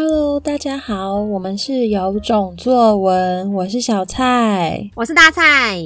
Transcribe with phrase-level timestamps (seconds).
[0.00, 5.76] Hello，大家好，我们是有种作文，我是小蔡，我是大蔡，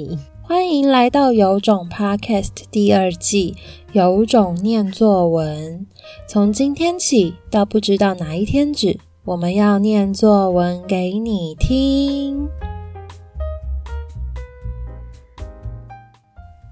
[0.43, 3.55] 欢迎来到有种 Podcast 第二季，
[3.91, 5.87] 有种念作文。
[6.27, 12.47] 从今天起到不知道哪一天止，我们要念作文给你听。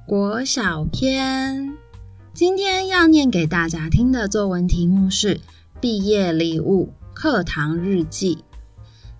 [0.05, 1.75] 国小篇，
[2.35, 5.41] 今天要念给大家听的作文题目是
[5.79, 6.89] 毕业礼物。
[7.21, 8.43] 课堂日记。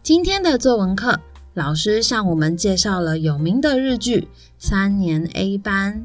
[0.02, 1.20] 今天的作文课，
[1.54, 4.22] 老师向我们介绍了有名的日剧
[4.58, 5.94] 《三年 A 班》。《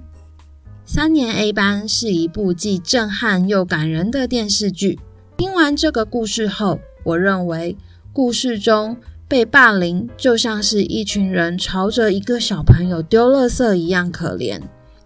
[0.84, 5.00] 三年 A 班》是一部既震撼又感人的电视剧。
[5.38, 7.78] 听完这个故事后，我认为
[8.12, 14.60] 故事中被霸凌就像是一群人朝着一个小朋友丢垃圾一样可怜。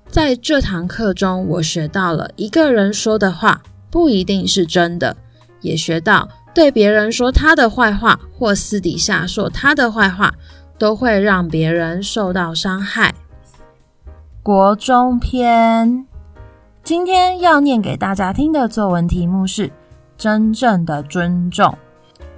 [0.08, 3.62] 在这堂课中，我学到了一个人说的话
[3.92, 5.16] 不一定是真的，
[5.60, 6.28] 也学到。
[6.52, 10.34] 对别人说他的坏话，或私底下说他的坏话，
[10.78, 13.14] 都会让别人受到伤害。
[14.42, 16.06] 国中篇，
[16.82, 19.70] 今天要念给大家听的作文题目是
[20.18, 21.76] “真正的尊重”。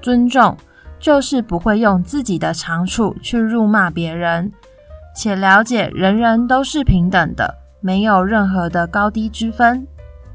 [0.02, 0.56] 尊重
[0.98, 4.52] 就是不会用自己的长处去辱骂别人，
[5.16, 9.86] 且了解人人都是平等的，没有任何的高低之分。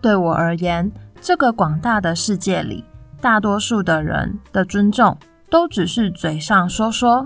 [0.02, 0.92] 对我而言，
[1.22, 2.84] 这个广大的世界里。
[3.22, 5.18] 大多数的人的尊重
[5.50, 7.26] 都只是嘴上说说，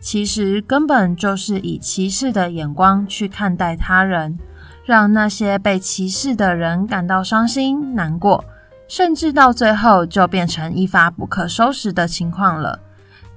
[0.00, 4.38] 其实根本就是以歧视的眼光去看待他人，
[4.84, 8.44] 让那些被歧视的人感到伤心难过，
[8.88, 12.78] 甚至到最后就变成一发不可收拾的情况了。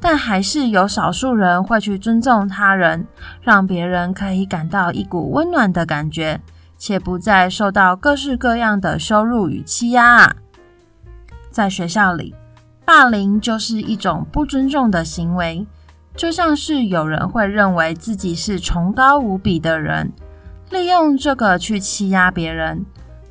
[0.02, 3.08] 但还是有少数人会去尊重他人，
[3.42, 6.40] 让别人可以感到一股温暖的感觉，
[6.78, 10.36] 且不再受到各式各样的羞辱与欺压啊。
[11.56, 12.36] 在学校里，
[12.84, 15.66] 霸凌就是一种不尊重的行为，
[16.14, 20.12] 就像是有人会认为自己是崇高无比的人，
[20.70, 22.86] 利用这个去欺压别人。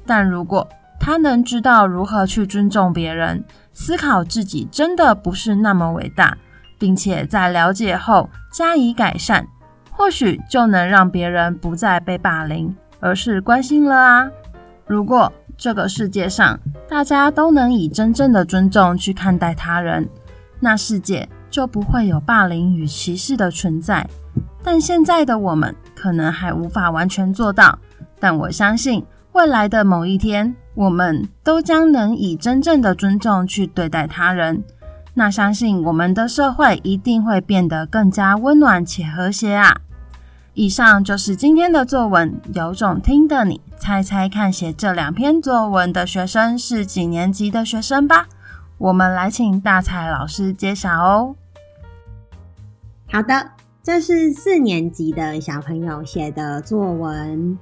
[0.07, 0.67] 但如果
[0.99, 3.45] 他能知道如何去尊重别人，
[3.75, 6.39] 思考自己真的不是那么伟大，
[6.79, 9.47] 并且在了解后加以改善，
[9.91, 14.31] 或许就能让别人不再被霸凌，而是关心了啊。
[14.87, 16.59] 如果这个世界上，
[16.89, 20.09] 大家都能以真正的尊重去看待他人，
[20.61, 24.07] 那世界就不会有霸凌与歧视的存在。
[24.63, 27.79] 但现在的我们可能还无法完全做到，
[28.19, 34.65] 但我相信未来的某一天，我们都将能以真正的尊重去对待他人。
[35.15, 39.77] 那相信我们的社会一定会变得更加温暖且和谐啊！
[40.55, 48.29] 以上就是今天的作文，有种听的你猜猜看，写这两篇作文的学生是几年级的学生吧？
[48.79, 51.35] 我们来请大蔡老师揭晓哦。
[53.11, 53.51] 好的，
[53.83, 57.59] 这是四年级的小朋友写的作文，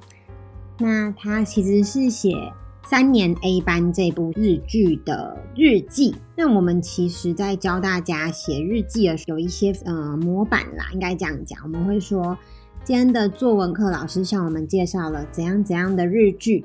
[0.77, 2.53] 那他其实是写
[2.85, 6.15] 三年 A 班这部日剧的日记。
[6.37, 12.37] 那我们其实在教大家写日记的时候，有一些呃模板啦，应该这样讲，我们会说。
[12.85, 16.65] 今天的作文课，老师向我们介绍了怎样怎样的日剧，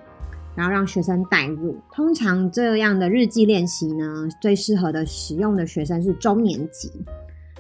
[0.55, 1.77] 然后让学生带入。
[1.91, 6.91] 通常这样的日记练习呢，最适合的使用的学生是中年级，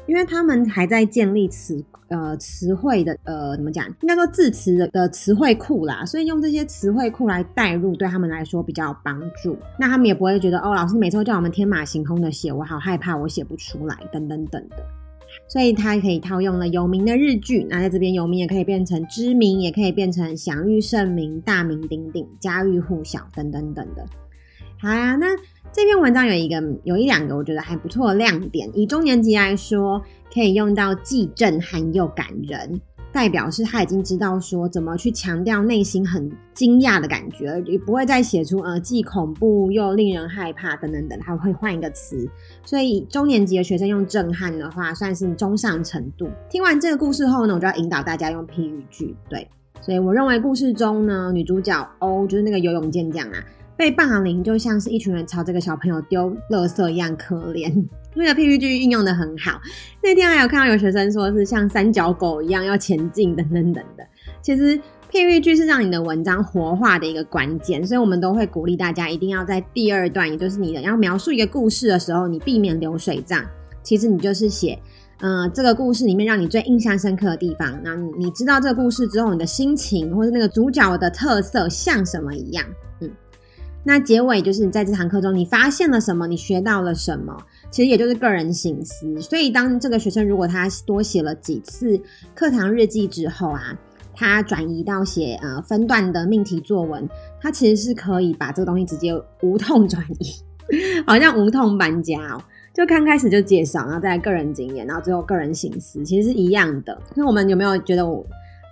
[0.07, 9.55] 因为他们还在建立词呃词汇的呃怎么讲，应该说字词的的词汇库啦，所以用这些词汇库来带入，对他们来说比较有帮助。
[9.79, 14.77] 那他们也不会觉得哦，老师每次都叫我们天马行空的写，我好害怕，我写不出来，等等等的。
[15.47, 24.05] 所以它可以套用了有名的日剧，那在这边有名也可以变成知名，也可以变成享誉盛名、大名鼎鼎、家喻户晓等等等的。
[24.79, 25.27] 好呀，那
[25.71, 30.01] 这篇文章有一个有一两个我觉得还不错的亮点，以中年级来说，
[30.33, 32.79] 可以用到既震撼又感人。
[33.11, 42.29] 代表是他已经知道说怎么去强调内心很惊讶的感觉，也不会再写出呃既恐怖又令人害怕等等等，他会换一个词。
[42.63, 46.29] 所以中年级的学生用震撼的话，算是中上程度。
[46.49, 49.15] 听完这个故事后呢，我就要引导大家用譬喻句。
[49.29, 49.47] 对，
[49.81, 53.43] 所以我认为故事中呢，女主角欧就是那个游泳健将啊，
[53.77, 57.71] 被霸凌就像是一群人朝这个小朋友丢垃圾一样可怜。
[58.15, 59.61] 那个譬喻句运用得很好。
[60.01, 64.03] 那天还有看到有学生说是像三脚狗一样要前进等等等的。
[64.41, 64.75] 其实
[65.11, 73.45] 譬喻句是让你的文章活化的一个关键，所以我们都会鼓励大家一定要在第二段，也就是你的要描述一个故事的时候，你避免流水账。
[73.83, 74.77] 其实你就是写，
[75.21, 77.79] 呃，这个故事里面让你最印象深刻的地方。
[77.83, 82.65] 那你知道这个故事之后，你的心情或者那个主角的特色像什么一样？
[83.87, 87.37] 那结尾就是你在这堂课中你发现了什么，你学到了什么，
[87.71, 89.21] 其实也就是个人省思。
[89.21, 91.97] 所以当这个学生如果他多写了几次
[92.35, 93.79] 课堂日记之后啊，
[94.13, 97.07] 他转移到写呃分段的命题作文，
[97.39, 100.35] 他其实是可以把这个东西直接无痛转移，
[101.07, 102.43] 好像无痛搬家哦。
[102.73, 107.01] 就刚开始就介绍，然后再来个人经验，然后最后个人省思，其实是一样的。
[107.15, 108.23] 那我们有没有觉得我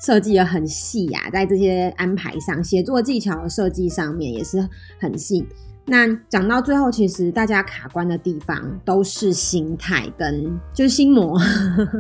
[0.02, 1.30] 设计的很细呀、啊？
[1.30, 4.68] 在这些安排上，写作技巧的设计上面也是
[5.00, 5.46] 很细。
[5.88, 11.40] 那讲到最后，其实大家卡关的地方都是心态跟就是心魔。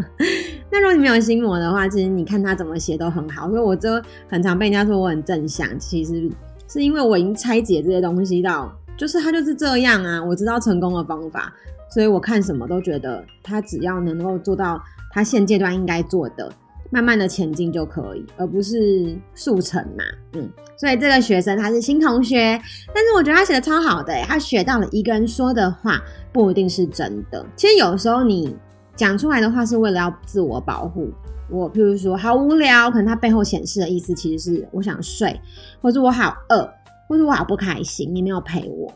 [0.71, 3.47] 那如果你没有心魔的话，其实你看他怎么写都很好。
[3.47, 6.27] 所以我就很常被人家说我很正向，其实
[6.67, 11.53] 是因为我已经拆解这些东西到，就是他就是这样啊，我知道成功的方法。
[11.87, 14.81] 所以我看什么都觉得，他只要能够做到
[15.11, 16.51] 他现阶段应该做的，
[16.95, 20.03] 慢慢的前进就可以，而不是速成嘛。
[20.31, 22.57] 嗯，所以这个学生他是新同学，
[22.93, 26.01] 但是我觉得他写的超好的，他学到了一个人说的话
[26.31, 27.45] 不一定是真的。
[27.57, 28.55] 其实有时候你
[28.95, 31.09] 讲出来的话是为了要自我保护。
[31.49, 35.37] 我譬如说好无聊，可能他背后显示的意思其实是我想睡，
[35.81, 36.65] 或是我好饿，
[37.09, 38.89] 或是我好不开心，你没有陪我。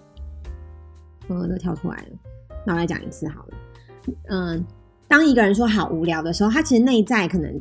[1.27, 2.17] 嗯，都跳出来了。
[2.65, 3.57] 那我来讲一次好了。
[4.29, 4.65] 嗯，
[5.09, 7.51] 当一个人说好无聊的时候，他其实内在可能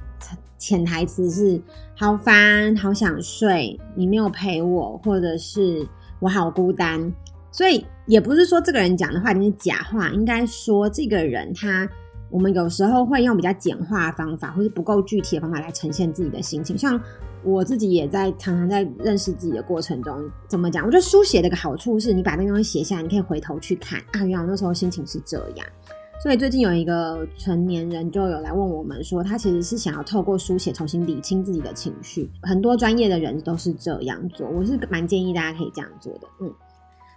[0.58, 1.60] 潜台词是
[1.96, 5.84] 好烦、好想睡，你没有陪我，或者是
[6.20, 7.12] 我好孤单。
[7.50, 11.88] 所以也不是说这个人讲的话一定是假话，应该说这个人他，
[12.30, 17.00] 我们有时候会用比较简化方法，或是不够具体的方法来呈现自己的心情，像。
[17.44, 20.84] 我自己也在常常在认识自己的过程中，怎么讲？
[20.84, 25.64] 我觉得书写的一个好处是，你把那个东西写下来，你可以回头去看啊，原来我那时候心情是这样。
[26.20, 32.28] 所以最近有一个成年人就有来问我们说，他其实是想要透过书写重新理清自己的情绪。
[32.42, 36.26] 很多专业的人都是这样做，我是蛮建议大家可以这样做的。
[36.40, 36.52] 嗯，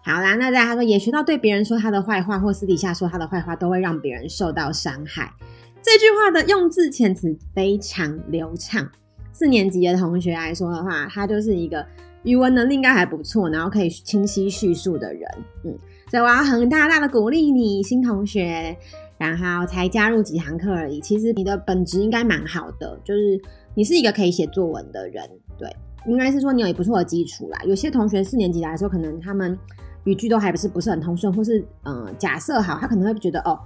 [0.03, 5.33] 好啦，那大家说也学到对别人说他的坏话，或私底下说他的坏话，都会让别人受到伤害。
[5.81, 8.87] 这句话的用字遣词非常流畅。
[9.33, 11.83] 四年级的同学来说的话，他就是一个
[12.21, 15.27] 语文能力应该还不错，然后可以清晰叙述的人，
[15.63, 15.75] 嗯，
[16.11, 18.77] 所以我要很大大的鼓励你，新同学，
[19.17, 23.41] 然后才加入几堂课而已，其实你的本质应该蛮好的，就是
[23.73, 25.25] 你是一个可以写作文的人，
[25.57, 25.73] 对，
[26.05, 27.57] 应该是说你有一不错的基础啦。
[27.63, 29.57] 有些同学四年级来说，可能他们
[30.03, 33.57] 语句都还不是不是很通顺，或是嗯、假设好，他可能会觉得哦。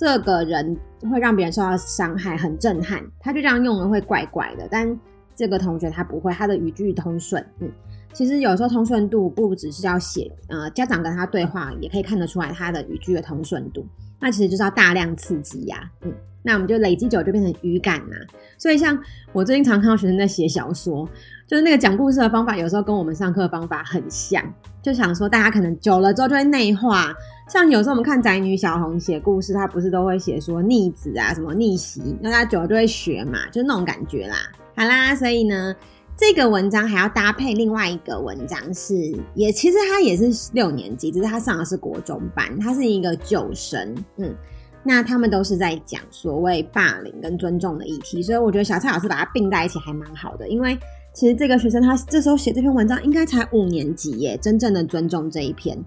[0.00, 0.78] 这个人
[1.10, 4.68] 会让别人受到伤害，很震撼，他就这样用了会怪怪的。
[4.70, 4.96] 但
[5.34, 7.44] 这个同学他不会，他的语句通顺。
[7.58, 7.68] 嗯，
[8.12, 13.86] 其实有时候通顺度不只是要写，呃，家长跟他对话也可以看得出来他的语句的通顺度。
[14.20, 16.12] 那其实就是要大量刺激呀、嗯，
[16.42, 18.26] 那我们就累积久就变成语感呐、啊。
[18.58, 18.98] 所以像
[19.32, 21.08] 我最近常看到学生在写小说，
[21.46, 24.42] 就是那个讲故事的方法，有时候跟我们上课的方法很像，
[24.82, 27.14] 就想说大家可能久了之后就会内化。
[27.48, 34.36] 像有时候我们看宅女小红写故事，她不是都会写说逆子啊，什么逆袭，那大家久了就会学嘛，就那种感觉啦。
[34.74, 35.74] 好啦，所以呢，
[36.18, 44.34] 这个文章还要搭配另外一个文章是，也其实他也是六年级，只是他上的是国中班，他是一个旧生，嗯，
[44.82, 50.76] 那他们都是在讲所谓霸凌跟尊重的议题，所以我觉得小蔡老师把它并在一起还蛮好的，因为
[51.14, 55.78] 其实这个学生他这时候写这篇文章应该才五年级耶，真正的尊重这一篇。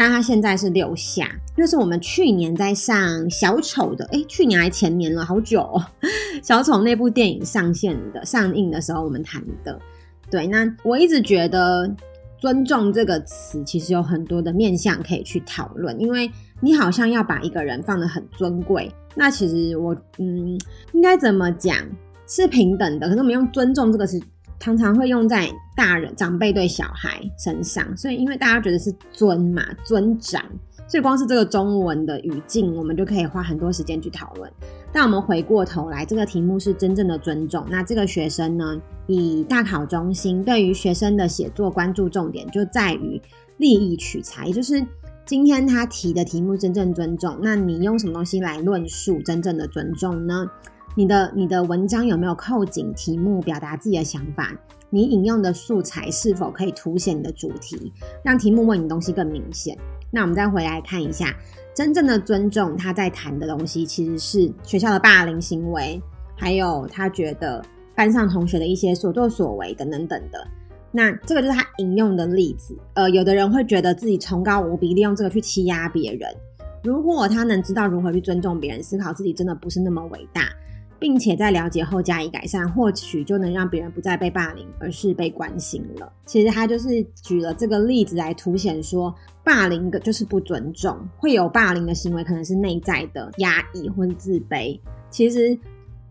[0.00, 5.84] 那他现在是六下，那是我们去年在上小丑的，诶，去年还前年了，好久哦。
[6.42, 9.78] 小丑那部电影上线的上映的时候，我们谈的。
[10.30, 11.94] 对，那我一直觉得
[12.40, 16.30] “尊重”这个词其实有很多的面向可以去讨论，因为
[16.62, 20.58] 你好像要把一个人放得很尊贵，那其实我嗯，
[20.94, 21.76] 应该怎么讲
[22.26, 24.18] 是平等的，可是我们用“尊重”这个词。
[24.60, 30.44] 常常会用在大人长辈对小孩身上，所以因为大家觉得是尊嘛，尊长，
[30.86, 34.52] 所以光是这个中文的语境，我们就可以花很多时间去讨论。
[34.92, 37.64] 但我们回过头来，这个题目是真正的尊重。
[37.70, 43.20] 那这个学生呢，以大考中心对于学生的写作关注重点就在于
[43.56, 44.84] 立意取材，也就是
[45.24, 47.38] 今天他提的题目真正尊重。
[47.40, 50.44] 那你用什么东西来论述真正的尊重呢？
[50.96, 54.52] 你的你的文章有没有扣紧题目，表达自己的想法？
[54.90, 57.92] 你引用的素材是否可以凸显你的主题，
[58.24, 59.78] 让题目问你东西更明显？
[60.10, 61.32] 那我们再回来看一下，
[61.72, 66.02] 真正的尊重，他在谈的东西其实是学校的霸凌行为，
[66.36, 70.44] 还有他觉得班上同学的一些所作所为等等等的。
[70.90, 72.76] 那这个就是他引用的例子。
[72.94, 76.28] 呃，有的人会觉得自己崇高无比，利用这个去欺压别人。
[76.82, 80.48] 如果他能知道如何去尊重别人，思考自己真的不是那么伟大。
[81.00, 86.12] 并且在了解后加以改善，或许就能让别人不再被霸凌，而是被关心了。
[86.26, 94.78] 其实他就是举了这个例子来凸显说，霸凌的就是不尊重，会有霸凌的行为可能是内在的压抑或自卑。
[95.08, 95.58] 其实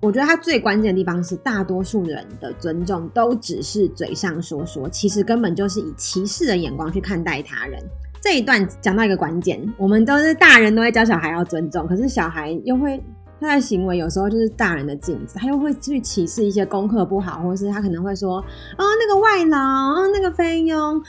[0.01, 7.79] 我觉得他最关键的地方是，大多数人的尊重都只是嘴上说说，其实根本就是以歧视的眼光去看待他人。
[8.21, 13.01] 这一段讲到一个关键，我们都是大人都会教小孩要尊重，可是小孩又会。
[13.39, 18.45] 他的行为有时候就是大人的镜子，他又会去歧视一些功课不好，或是他可能会说，哦，
[18.77, 21.01] 那个外劳，哦，那个菲佣，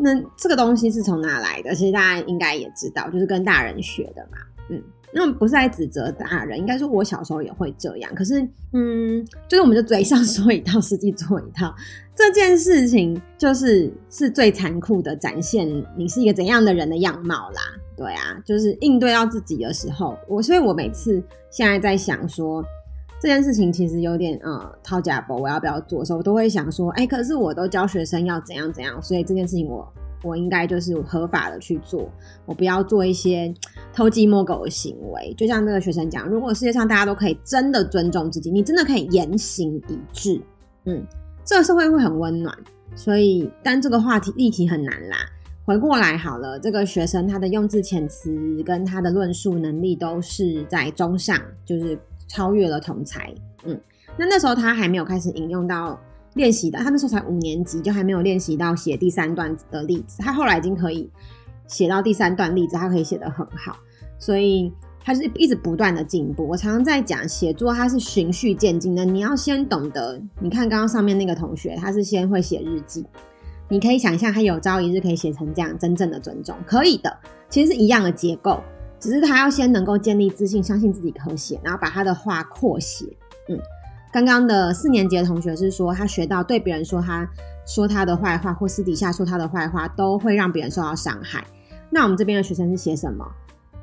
[0.00, 1.74] 那这个东西是从哪来的？
[1.74, 4.38] 其实大家应该也知道，就是跟大人学的嘛，
[4.70, 4.82] 嗯。
[5.12, 8.14] 那不是在指责大人，应该说我小时候也会这样。
[8.14, 8.40] 可是，
[8.72, 11.74] 嗯，就是我们就嘴上说一套，实际做一套，
[12.14, 17.60] 这件事情就是是最残酷的展现你是一个怎样的人的样貌啦。
[17.96, 22.64] 对啊，就是应对到自己的时候，我所以，我每次现在在想说
[23.20, 29.86] 这件事情其实有点呃掏假包，我要不要做的时候，我都会想说，哎，可是我都教学生要怎样怎样，所以这件事情我。
[30.22, 32.06] 我应该就是合法的去做，
[32.44, 33.50] 我不要做一些
[33.90, 35.32] 偷鸡摸狗的行为。
[35.34, 40.38] 就像那个学生讲，如果世界上大家都可以真的尊重自己，你真的可以言行一致，
[40.84, 41.02] 嗯，
[41.42, 42.54] 这个社会会很温暖。
[42.94, 45.16] 所以，但这个话题议题很难啦。
[45.64, 51.98] 回过来好了，这个学生他的用字遣词跟他的论述能力都是在中上，就是
[52.30, 53.34] 超越了同才。
[53.64, 53.80] 嗯，
[54.16, 55.98] 那那时候他还没有开始引用到。
[56.34, 60.22] 练习的，他那时候才五年级，就还没有练习到写第三段的例子。
[60.22, 61.10] 他后来已经可以
[61.66, 63.76] 写到第三段例子，他可以写得很好，
[64.16, 64.72] 所以
[65.02, 66.46] 他是一直不断的进步。
[66.46, 69.04] 我常常在讲写作，它是循序渐进的。
[69.04, 73.04] 你要先懂得，你看刚刚上面那个同学，他是先会写日记，
[73.68, 77.12] 你可以想象他有朝一日可以写成这样真正的尊重，可以的。
[77.48, 78.62] 其实是一样的结构，
[79.00, 83.06] 只是他要先能够建立自信，相信自己可写，然后把他的话扩写，
[83.48, 83.58] 嗯。
[84.12, 87.28] 刚刚的四年级的同学是说，他学到对别人说他
[87.64, 91.44] 说他的坏话，或私底下说他的坏话，都会让别人受到伤害。
[91.90, 93.24] 那我们这边的学生是写什么？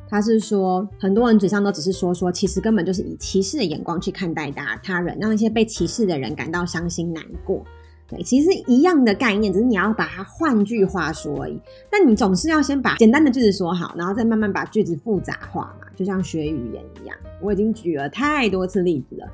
[0.09, 7.63] 他是说，很多人嘴上都只是说说，其实根本就是以歧视的眼光去看待他他人，让那些被歧视的人感到伤心难过。
[8.09, 11.59] 对，其实一样的概念，只是你要把它换句话说而已。
[11.91, 17.17] 但你总是要先把简单的句子说好，然后再慢慢把句子复杂化嘛，就像学语言一样。
[17.41, 19.27] 我已经举了太多次例子了。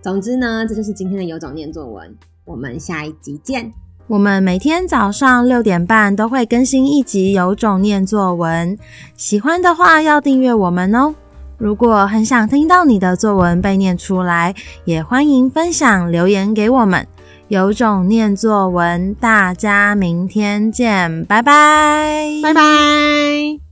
[0.00, 2.14] 总之呢，这就是今天的有种念作文。
[2.44, 3.72] 我们下一集见。
[4.08, 8.76] 我们每天早上六点半都会更新一集有种念作文，
[9.16, 11.14] 喜欢的话要订阅我们哦。
[11.56, 17.06] 如果很想听到你的作文被念出来，也欢迎分享留言给我们。
[17.52, 23.71] 有种念作文，大家明天见，拜拜，拜拜。